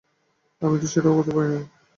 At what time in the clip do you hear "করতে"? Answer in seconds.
1.17-1.31